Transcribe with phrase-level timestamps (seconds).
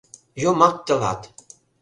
[0.43, 1.21] —«Йомак тылат!